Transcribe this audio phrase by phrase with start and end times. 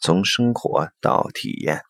[0.00, 1.82] 从生活到体验。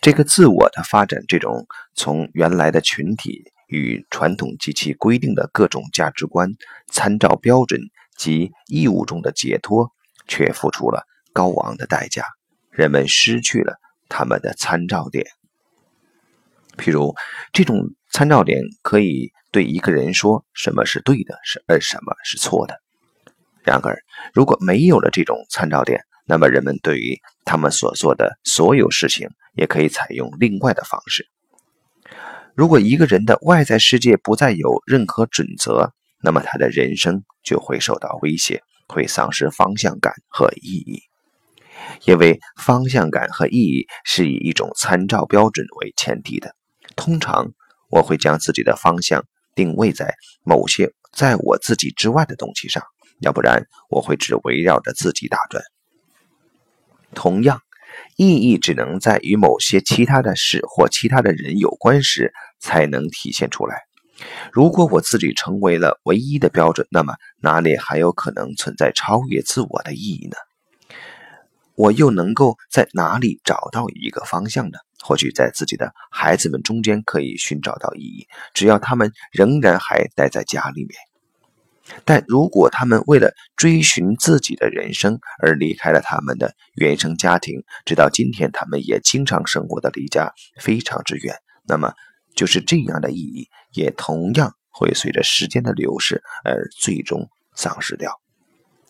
[0.00, 6.52] 这个自我的发展，这种从原来的群体与传统及其规定的各种价值观、
[6.88, 7.80] 参照标准
[8.16, 9.90] 及义务中的解脱，
[10.28, 12.24] 却付出了高昂的代价。
[12.70, 15.26] 人们失去了他们的参照点。
[16.76, 17.16] 譬如，
[17.52, 22.78] 这种参照点可以对一个人说什么是对的，是而什么是错的。
[23.64, 23.98] 然而，
[24.32, 31.26] 如果没有了这种参照点，那么人们对于他们所做的所有事情，也可以采用另外的方式。
[32.54, 41.02] 如果一个人的外在世界不再有任何准则，那么他的人生就会受到威胁，会丧失方向感和意义。
[42.06, 46.56] 因为方向感和意义是以一种参照标准为前提的。
[46.96, 47.52] 通常
[47.90, 52.82] 我会将自己的方向定位在某些在我自己之外的东西上，
[53.20, 55.62] 要不然我会只围绕着自己打转。
[57.26, 57.60] 同样，
[58.16, 63.80] 意义只能在与某些其他的事或其他的人有关时才能体现出来。
[64.52, 70.36] 如果我自己成为了唯一的标准，那么哪里还有可能存在超越自我的意义呢？
[71.74, 74.78] 我又能够在哪里找到一个方向呢？
[75.02, 80.96] 或许在自己的孩子们中间可以寻找到意义，只要他们仍然还待在家里面。
[82.04, 91.94] 但如果他们为了追寻自己的人生而离开了他们的原生家庭，直到今天他们也经常生活的离家非常之远，那么
[92.34, 98.20] 就是这样的意义也同样会随着时间的流逝而最终丧失掉。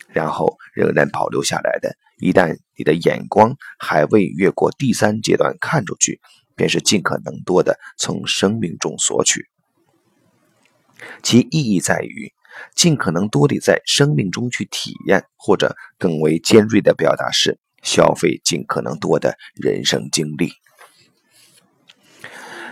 [0.08, 6.20] 然后仍然保留下来的，一旦你的眼光还未越过第三阶段看出去，
[6.54, 9.46] 便是尽可能多的从生命中索取。
[11.22, 12.32] 其意义在于
[12.74, 20.52] 尽可能多地在生命中去体验，或者更为尖锐的表达是消费尽可能多的人生经历。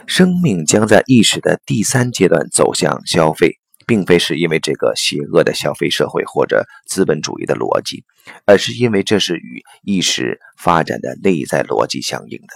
[0.06, 3.58] 生命将在意识的第三阶段走向消费。
[3.86, 8.02] 并非是因为这个邪恶的消费社会或者资本主义的逻辑，
[8.46, 12.46] 而是因为这是与意识发展的内在逻辑相应的。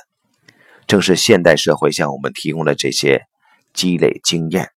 [0.87, 3.27] 正是现代社会向我们提供了这些
[3.75, 4.71] 积累经验。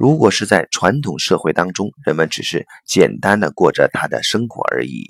[0.00, 5.04] 如果是在传统社会当中，人们只是简单的过着他的生活而已，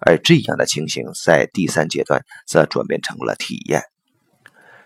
[0.00, 3.82] 而这样的情形在第三阶段则转变成了体验。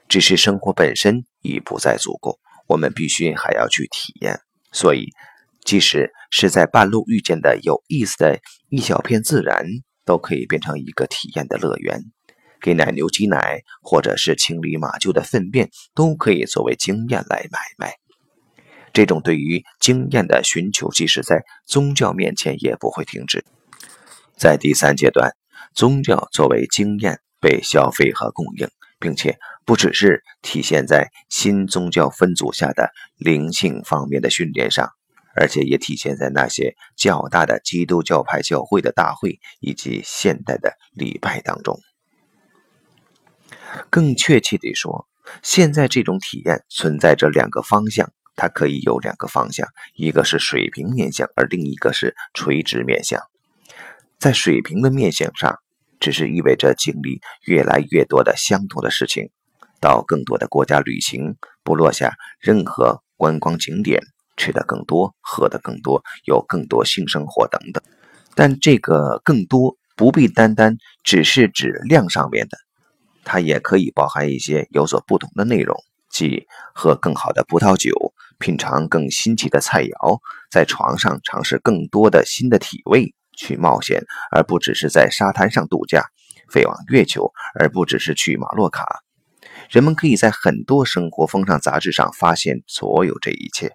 [0.09, 2.39] 只是生活本身已不再足够，
[2.69, 4.41] 我们必须还要去体验。
[4.73, 5.11] 所以，
[5.63, 9.67] 即使是在半路遇见的有意思的一小片自然，
[10.07, 12.01] 都可以变成一个体验的乐园。
[12.63, 17.93] 给奶牛挤奶，或者是清理马厩的粪便，都可以作为经验来买卖。
[18.93, 23.45] 这种对于经验的寻求，即使在宗教面前也不会停止。
[24.37, 25.33] 在第三阶段，
[25.75, 28.69] 宗教作为经验被消费和供应。
[29.03, 34.91] 并且不只是体现在新宗教分组下的灵性方面的训练上，
[35.35, 41.81] 而且也体现在那些较大的基督教派教会的大会以及现代的礼拜当中。
[43.89, 45.09] 更确切地说，
[45.43, 53.21] 现在这种体验存在着两个方向，它可以有两个方向，一个是水平面向，而另一个是垂直面向。
[54.19, 55.59] 在水平的面向上。
[56.01, 59.29] 只是意味着经历越来越多的相同的事情，
[59.83, 64.01] 到更多的国家旅行，不落下任何观光景点，
[64.39, 67.83] 吃的更多，喝的更多，有更多性生活等等。
[68.35, 72.57] 但这个更多不必单单只是指量上面的，
[73.23, 75.77] 它也可以包含一些有所不同的内容，
[76.11, 80.19] 即喝更好的葡萄酒，品尝更新奇的菜肴，
[80.51, 83.15] 在床上尝试更多的新的体味。
[83.37, 86.03] 去冒险，而不只是在沙滩上度假；
[86.51, 88.85] 飞往月球，而不只是去马洛卡。
[89.71, 93.73] 人们可以在很多生活风尚杂志上发现所有这一切，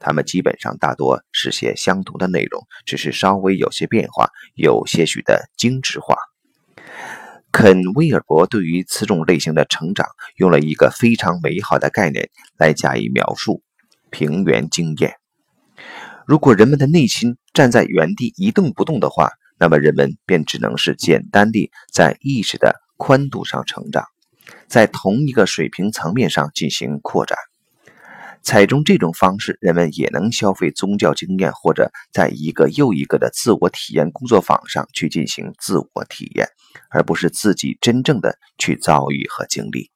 [0.00, 6.16] 他们基本上大多是些相同的内容，只是稍微有些变化，有些许的精致化。
[7.52, 12.28] 肯·威尔伯对于此种类型的成长用了一个非常美好的概念
[12.58, 13.62] 来加以描述：
[14.10, 15.14] 平原经验。
[16.26, 24.04] 如果人们的内心站在原地一动不动的话，那么人们便只能是简单地在意识的宽度上成长，
[24.66, 27.38] 在同一个水平层面上进行扩展。
[28.42, 36.48] 采用这种方式，人们也能消费宗教经验，或者在一个又一个的自我体验工作坊上去进行自我体验，
[36.90, 39.90] 而不是自己真正的去遭遇和经历。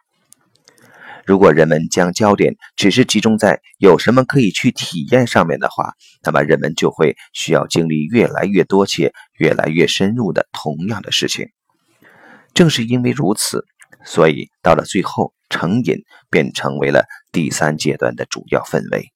[1.27, 11.49] 如果人们将焦点只是集中在有什么可以去体验上面的话，那么人们就会需要经历越来越多且越来越深入的同样的事情。
[12.53, 13.65] 正是因为如此，
[14.05, 19.13] 所以到了最后，成瘾便成为了第三阶段的主要氛围。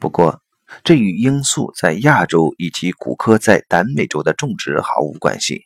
[0.00, 0.40] 不过，
[0.84, 5.62] 这与罂粟在亚洲以及古柯在南美洲的种植毫无关系。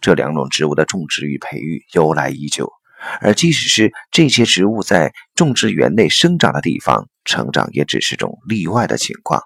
[0.00, 2.72] 这两种植物的种植与培育由来已久，
[3.20, 9.42] 而即使是这些植物在种植园内生长的地方，成长也只是种例外的情况。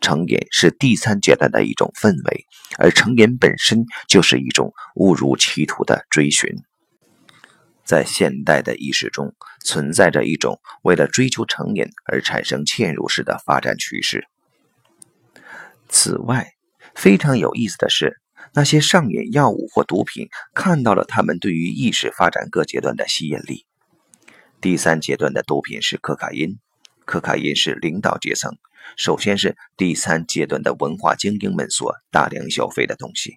[0.00, 2.44] 成瘾是第三阶段的一种氛围，
[2.78, 6.50] 而成瘾本身就是一种误入歧途的追寻。
[7.84, 9.34] 在现代的意识中，
[9.64, 14.26] 存在着一种为了追求成瘾而产生嵌入式的发展趋势。
[15.88, 16.52] 此外，
[16.94, 18.20] 非常有意思的是，
[18.56, 23.66] 那些上瘾药物或毒品看到了他们对于意识发展各阶段的吸引力。
[24.62, 26.58] 第三阶段的毒品是可卡因，
[27.04, 28.56] 可卡因是领导阶层，
[28.96, 33.36] 首先是第三阶段的文化精英们所大量消费的东西。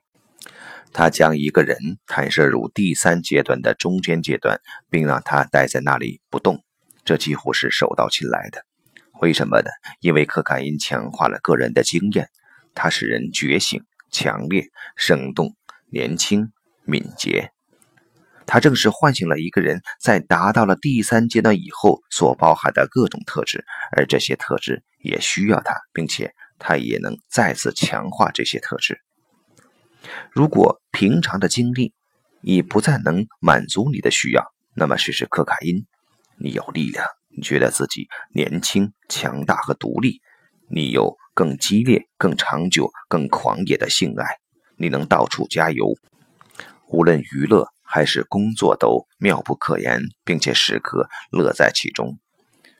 [0.93, 6.63] 他将一个人弹射入第三阶段的中间阶段，并让他待在那里不动，
[7.03, 8.63] 这几乎是手到擒来的。
[9.19, 9.69] 为什么呢？
[9.99, 12.29] 因为可卡因强化了个人的经验，
[12.73, 14.65] 它使人觉醒、强烈、
[14.95, 15.55] 生动、
[15.91, 16.51] 年轻、
[16.85, 17.51] 敏捷。
[18.45, 23.63] 它正是唤醒了一个人在达到了第三阶段以后所包含的各种特质，
[23.95, 28.99] 而这些特质也需要它，并且它也能再次强化这些特质。
[30.31, 31.93] 如果平常的经历
[32.41, 35.85] 已不再能满足你的需要，那么试试可卡因。
[36.39, 37.05] 你有力量，
[37.35, 40.21] 你觉得自己年轻、强大和独立，
[40.69, 44.37] 你有更激烈、更长久、更狂野的性爱，
[44.77, 45.95] 你能到处加油，
[46.87, 52.17] 无论娱乐还是工作都妙不可言，并且时刻乐在其中。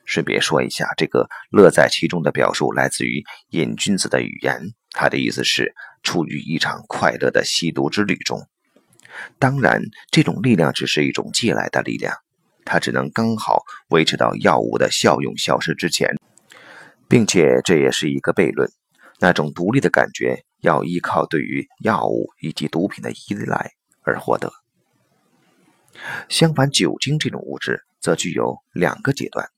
[0.04, 4.60] 顺便说一下，这个乐在其中的表述来自于瘾君子的语言，
[4.90, 5.74] 他的意思是。
[6.02, 8.48] 处于一场快乐的吸毒之旅中，
[9.38, 12.16] 当然，这种力量只是一种借来的力量，
[12.64, 16.16] 它只能刚好维持到药物的效用消失之前，
[17.10, 18.70] 并且这也是一个悖论。
[19.18, 23.72] 那种独立的感觉要依靠对于药物以及毒品的依赖
[24.02, 24.50] 而获得。
[26.28, 29.50] 相反，酒精这种物质则具有两个阶段：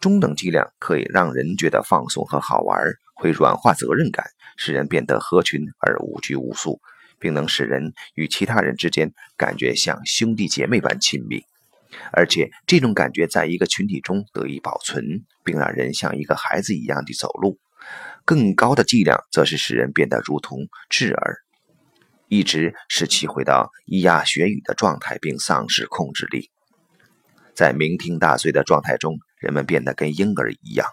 [0.00, 2.80] 中等剂量可以让人觉得放松和好玩，
[3.16, 4.24] 会软化责任感。
[4.56, 6.80] 使人变得合群而无拘无束，
[7.18, 11.42] 并能使人与其他人之间感觉像兄弟姐妹般亲密，
[12.12, 17.58] 而且这种感觉在一个群体中得以保存，并让人像一个孩子一样的走路。
[18.24, 21.38] 更高的剂量则是使人变得如同稚儿，
[22.28, 26.50] 一直使其回到咿呀学语的状态，并丧失控制力。
[27.54, 30.86] 在酩酊大醉的状态中，人们变得跟婴儿一样。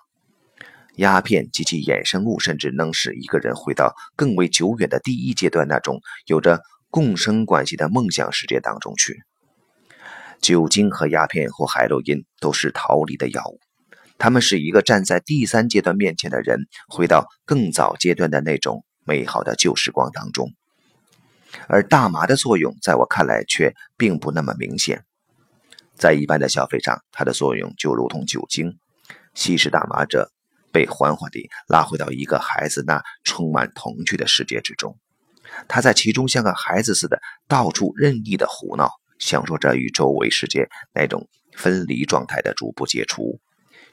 [0.95, 9.21] 鸦片及其衍生物，甚至能使一个人回到更为久远的第一阶段那种有着共生关系的梦想世界当中去。
[10.41, 13.59] 酒精和鸦片或海洛因都是逃离的药物，
[14.17, 20.53] 它们是一个站在第三阶段面前的人回到更早阶段的那种美好的旧时光当中。
[21.67, 25.03] 而大麻的作用，在我看来却并不那么明显。
[25.95, 28.77] 在一般的消费上，它的作用就如同酒精，
[29.33, 30.31] 吸食大麻者。
[30.71, 34.99] 被缓缓地拉回到一个孩子那充满童趣的世界之中，
[35.67, 43.39] 他在其中像个孩子似的到处任意的胡闹，享受着与周围世界那种分离状态的逐步解除，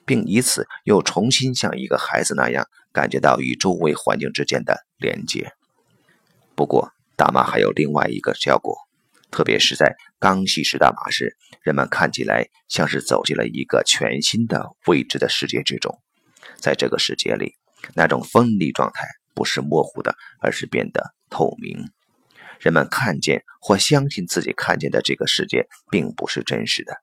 [0.06, 5.52] 并以此又重新像一个孩子那样感觉到与周围环境之间的连接。
[6.54, 8.76] 不过，大麻还有另外一个效果，
[9.30, 16.00] 特别是在刚吸食大麻时，人们看起来像是走进了一个全新的未知的世界之中。
[16.56, 17.54] 在这个世界里，
[17.95, 21.90] 那种分离状态不是模糊的，而是变得透明。
[22.60, 26.96] 人们看见或相信自己看见的这个世界并不是真实的。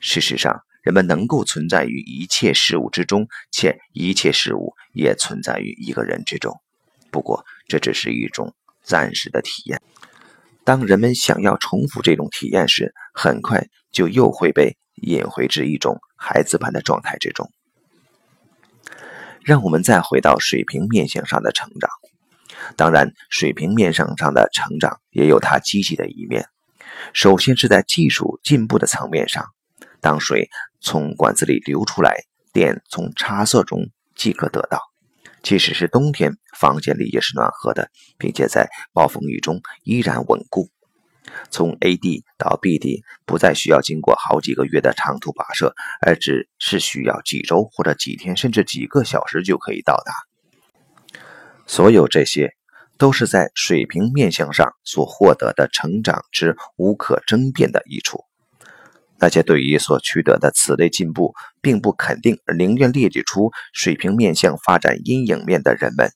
[0.00, 6.60] 事实上，人们能够存在于一切事物之中，且一切事物也存在于一个人之中。
[7.10, 9.80] 不过，这只是一种暂时的体验。
[10.64, 17.50] 当人们想要重复这种体验时，很快就又会被引回至一种孩子般的状态之中。
[19.44, 21.90] 让我们再回到水平面向上的成长。
[22.76, 26.46] 当然，水平面上上的成长也有它积极的一面。
[27.12, 29.46] 首先是在技术进步的层面上，
[30.00, 30.48] 当水
[30.80, 34.80] 从管子里流出来，电从插座中即可得到。
[35.42, 40.68] 即使是冬天，房间里也是暖和的，并且在暴风雨中依然稳固。
[41.50, 50.12] 从 A 地到 B 地不再需要经过好几个月的长途跋涉，而只是需要几周或者几天，甚至几个小时就可以到达。
[51.72, 52.52] 所有这些
[52.98, 58.26] 都是在水平面相上所获得的成长之无可争辩的益处。
[59.18, 66.10] 那些对于所取得的此类进步并不肯定，而宁愿列举出水平面相发展阴影面的人们，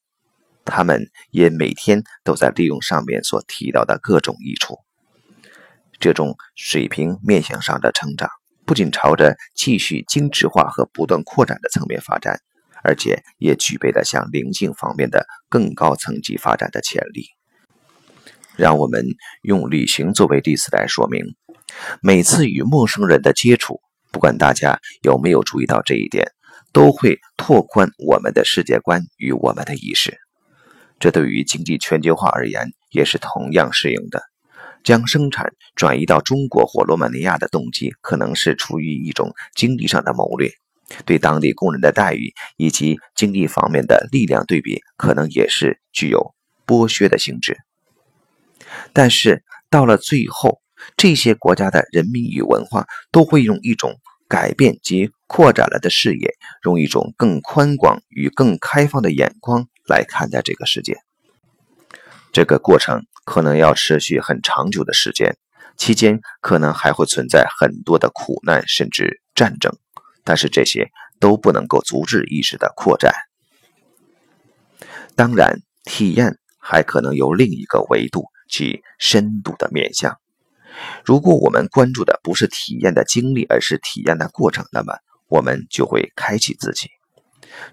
[0.67, 4.77] 他们也每天都在利用上面所提到的各种益处。
[5.99, 8.29] 这种水平面相上的成长，
[8.67, 12.41] 不仅朝着继续精致化和不断扩展的层面发展，
[12.87, 17.27] 而且也具备了向灵性方面的更高层级发展的潜力。
[18.57, 19.05] 让我们
[19.43, 21.35] 用旅行作为例子来说明。
[22.01, 23.81] 每次与陌生人的接触，
[24.13, 26.31] 不管大家有没有注意到这一点，
[26.73, 30.17] 都会拓宽我们的世界观与我们的意识。
[31.01, 34.23] 这对于经济全球化而言也是同样适用的。
[34.85, 40.49] 将生产转移到中国或罗马尼亚的动机，可能是出于一种经济上的谋略；
[41.05, 46.35] 对当地工人的待遇以及经济方面的力量对比，可能也是具有
[46.67, 47.59] 剥削的性质。
[48.93, 50.61] 但是到了最后，
[50.97, 53.95] 这些国家的人民与文化都会用一种
[54.29, 60.97] 改变及扩展了的视野，用一种更宽广与更开放的眼光来看待这个世界。
[62.33, 65.37] 这个过程可能要持续很长久的时间，
[65.77, 69.73] 期间可能还会存在很多的苦难甚至战争，
[70.27, 70.91] 但是这些
[71.21, 73.15] 都不能够阻止意识的扩展。
[75.15, 80.19] 当然，体验还可能有另一个维度及深度的面向。
[81.05, 86.89] 如果我们关注的不是体验的经历，而是体验的过程，那么我们就会开启自己。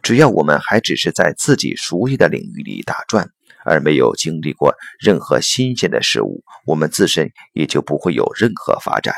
[0.01, 3.27] 只要我们还只是在自己熟悉的领域里打转，
[3.65, 9.13] 而没有经历过任何新鲜的事物，我们自身也就不会有任何发展。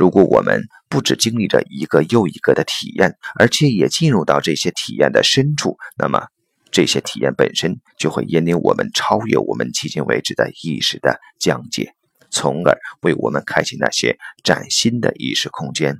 [0.00, 6.28] 如果我们不只经历着一个又一个的体验，而且也进入到这些体验的深处，那么
[6.70, 11.92] 这些体验本身就会引领我们超越我们迄今为止的意识的疆界。
[12.30, 15.98] 从而为我们开启那些崭新的意识空间。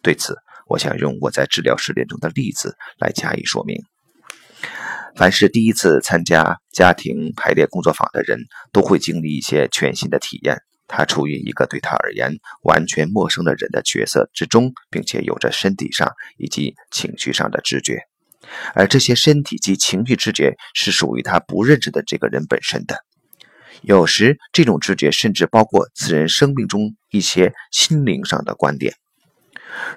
[0.00, 0.36] 对此，
[0.68, 3.82] 我想用我在治疗实践中的例子来加以说明。
[5.16, 8.38] 凡是第一次参加家庭排列工作坊的人，
[8.70, 10.58] 都会经历一些全新的体验。
[10.92, 12.32] 他处于一个对他而言
[12.62, 18.02] 完全陌生的人的角色之中，并且有着身体上以及情绪上的知觉，
[18.74, 22.96] 而这些身体及情绪知觉是属于他不认识的这个人本身的。
[23.82, 28.94] 有时，这种直觉甚至包括此人生命中一些心灵上的观点。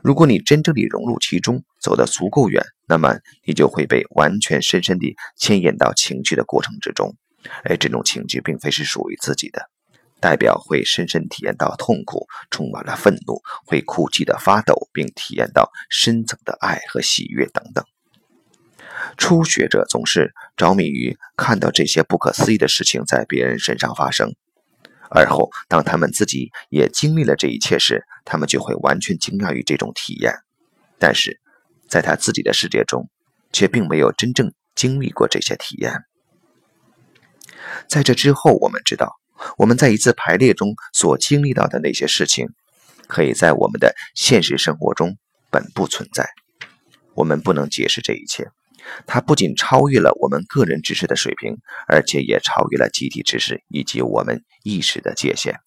[0.03, 7.15] 如果你真正地融入其中，走得足够远，那么你就会被完全深深地牵引到情绪的过程之中。
[7.65, 9.67] 而这种情绪并非是属于自己的，
[10.23, 17.83] 代表会深深体验到痛苦，充满了愤怒，会哭泣的发抖，并体验到深层的爱和喜悦等等。
[19.17, 24.33] 初学者总是着迷于看到这些不可思议的事情在别人身上发生，
[25.09, 30.33] 而后当他们自己也经历了这一切时，他们就会完全惊讶于这种体验。
[30.97, 31.41] 但是，
[31.89, 33.09] 在他自己的世界中，
[33.51, 36.05] 却并没有真正经历过这些体验。
[37.89, 39.19] 在这之后，我们知道，
[39.57, 42.47] 我们在一次排列中所经历到的那些事情，
[43.07, 45.17] 可以在我们的现实生活中
[45.49, 46.29] 本不存在。
[47.15, 48.49] 我们不能解释这一切。
[49.07, 55.59] 它不仅超越了我们个人知识的水平，而且也超越了集体知识以及我们意识的界限。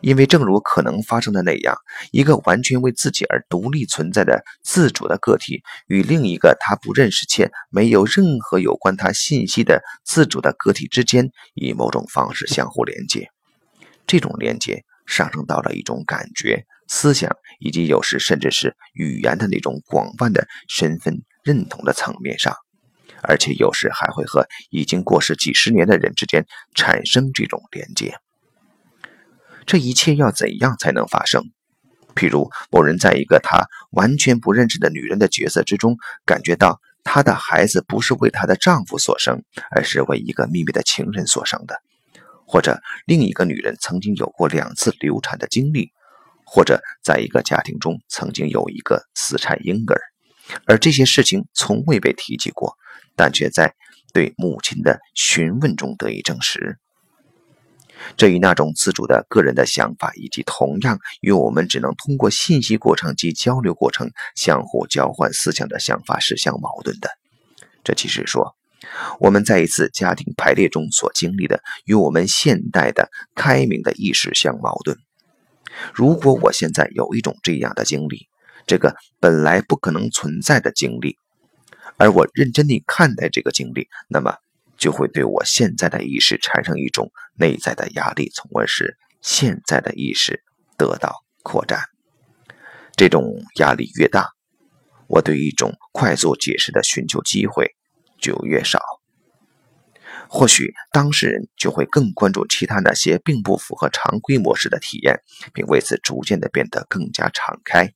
[0.00, 1.76] 因为正如可能发生的那样，
[2.10, 13.28] 一个完全为自己而独立存在的自主的个体，与另一个他不认识且没有任何有关他信息的自主的个体之间，以某种方式相互连接。
[14.06, 21.22] 这种连接上升到了一种感觉、思想以及有时甚至是语言的那种广泛的身份。
[21.44, 22.54] 认同的层面上，
[23.22, 28.14] 而且有时还会和已经过世几十年的人之间产生这种连接。
[29.68, 31.44] 这一切要怎样才能发生？
[32.14, 41.74] 譬如某人在一个他完全不认识的女人的角色之中，感觉到她的孩子不是为她的丈夫所生，而是为一个秘密的情人所生的；
[42.46, 45.90] 或者另一个女人曾经有过两次流产的经历；
[46.46, 50.00] 或者在一个家庭中曾经有一个死产婴儿。
[50.64, 52.74] 而这些事情从未被提及过，
[53.14, 53.74] 但却在
[54.14, 56.78] 对母亲的询问中得以证实。
[58.16, 67.10] 这与那种自主的个人的想法，以及同样与我们只能通过信息过程及交流过程相互交换思想的想法是相矛盾的。
[67.84, 68.54] 这其实说，
[69.18, 74.96] 我们在一次家庭排列中所经历的，与我们现代的开明的意识相矛盾。
[75.94, 78.28] 如果我现在有一种这样的经历，
[78.66, 81.16] 这个本来不可能存在的经历，
[81.96, 84.34] 而我认真地看待这个经历，那么
[84.78, 90.42] 就会对我现在的意识产生一种内在的压力，从而使现在的意识
[90.76, 91.80] 得到扩展。
[92.96, 93.24] 这种
[93.56, 94.28] 压力越大，
[95.08, 97.74] 我对一种快速解释的寻求机会
[98.18, 98.80] 就越少。
[100.30, 105.20] 或许当事人就会更关注其他那些并不符合常规模式的体验，
[105.54, 107.92] 并为此逐渐的变得更加敞开。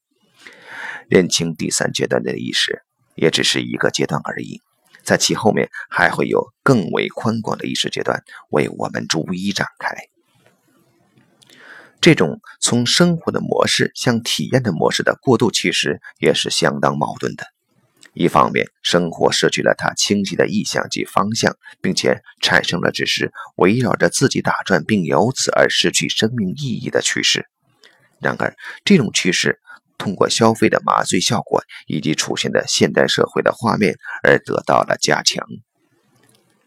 [1.08, 2.82] 认清第三阶段的意识，
[3.14, 4.62] 也只是一个阶段而已。
[5.04, 9.94] 在其后面还会有更为宽广的意识阶段为我们逐一展开。
[12.00, 17.46] 这种从生活的模式向体验的模式的过渡，其实也是相当矛盾的。
[18.12, 27.46] 一方面，生活失去了它清晰的意向及方向，并且产生了只是围绕着自己打转，并由此而失去生命意义的趋势。
[28.20, 28.54] 然而，
[28.84, 29.60] 这种趋势。
[30.02, 33.94] 通过消费的麻醉效果以及出现的现代社会的画面
[34.24, 35.46] 而得到了加强。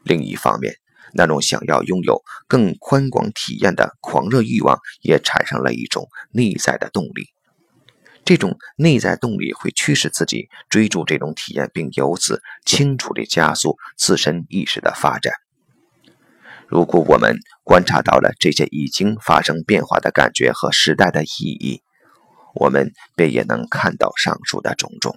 [0.03, 0.75] 另一方面，
[1.13, 7.27] 那种想要拥有更宽广体验的狂热欲望也产生了一种内在的动力。
[8.23, 15.33] 这种内在动力会驱使自己追逐这种体验，并由此清楚地加速自身意识的发展。
[16.69, 21.81] 如果我们观察到了这些已经发生变化的感觉和时代的意义。
[22.55, 25.15] 我们便也能看到上述的种种。